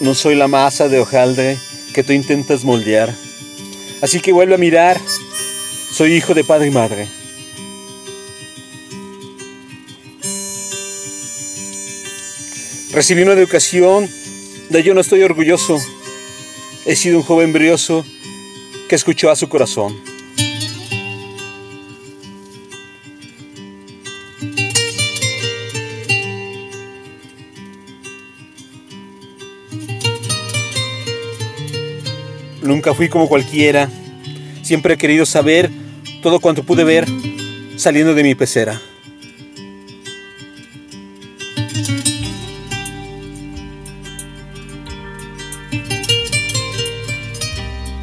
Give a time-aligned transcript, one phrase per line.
[0.00, 1.58] No soy la masa de hojaldre
[1.92, 3.14] que tú intentas moldear.
[4.00, 4.98] Así que vuelve a mirar.
[5.92, 7.06] Soy hijo de padre y madre.
[12.92, 14.08] Recibí una educación
[14.70, 15.78] de yo no estoy orgulloso.
[16.86, 18.04] He sido un joven brioso
[18.88, 20.09] que escuchó a su corazón.
[32.62, 33.88] Nunca fui como cualquiera.
[34.62, 35.70] Siempre he querido saber
[36.22, 37.06] todo cuanto pude ver
[37.76, 38.80] saliendo de mi pecera.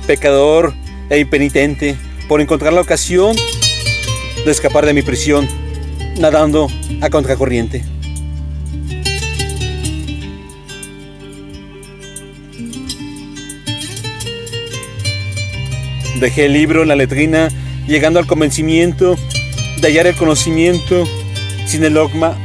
[0.08, 0.74] Pecador
[1.10, 3.36] e impenitente por encontrar la ocasión
[4.46, 5.48] de escapar de mi prisión,
[6.18, 6.68] nadando
[7.02, 7.97] a contracorriente.
[16.20, 17.50] Dejé el libro en la letrina,
[17.86, 19.16] llegando al convencimiento
[19.82, 21.08] de hallar el conocimiento
[21.68, 22.36] sin el dogma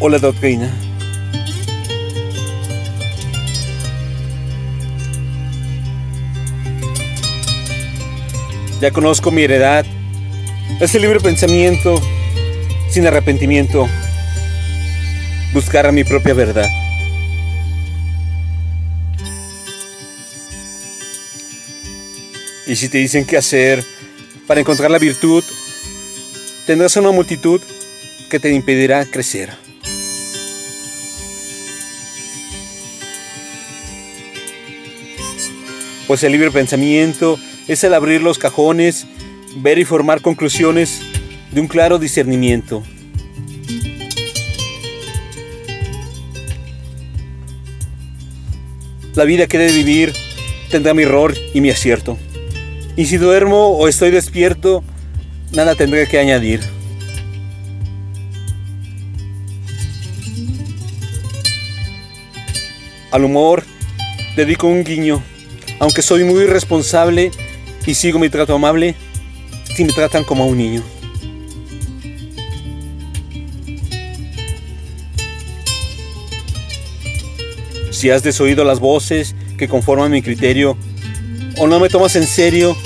[0.00, 0.68] o la doctrina.
[8.80, 9.86] Ya conozco mi heredad,
[10.80, 12.02] ese libre pensamiento
[12.90, 13.88] sin arrepentimiento,
[15.52, 16.83] buscar a mi propia verdad.
[22.66, 23.84] Y si te dicen qué hacer
[24.46, 25.44] para encontrar la virtud,
[26.66, 27.60] tendrás una multitud
[28.30, 29.52] que te impedirá crecer.
[36.06, 39.06] Pues el libre pensamiento es el abrir los cajones,
[39.56, 41.00] ver y formar conclusiones
[41.50, 42.82] de un claro discernimiento.
[49.14, 50.12] La vida que he de vivir
[50.70, 52.18] tendrá mi error y mi acierto.
[52.96, 54.84] Y si duermo o estoy despierto,
[55.52, 56.60] nada tendré que añadir.
[63.10, 63.64] Al humor
[64.36, 65.22] dedico un guiño,
[65.80, 67.32] aunque soy muy responsable
[67.84, 68.94] y sigo mi trato amable
[69.74, 70.82] si me tratan como a un niño.
[77.90, 80.76] Si has desoído las voces que conforman mi criterio,
[81.58, 82.76] o no me tomas en serio,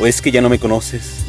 [0.00, 1.24] o es que ya no me conoces.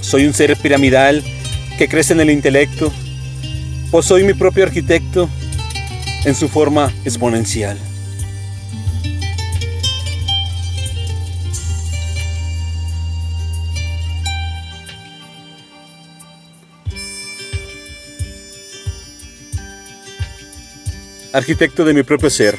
[0.00, 1.22] Soy un ser piramidal
[1.76, 2.92] que crece en el intelecto,
[3.90, 5.28] o soy mi propio arquitecto
[6.24, 7.78] en su forma exponencial.
[21.32, 22.58] Arquitecto de mi propio ser.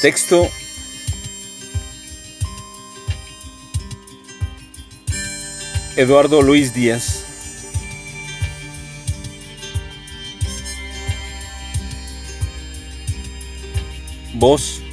[0.00, 0.48] Texto
[5.96, 7.24] Eduardo Luis Díaz.
[14.34, 14.85] Voz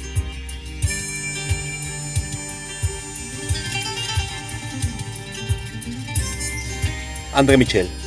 [7.34, 8.03] André Michel.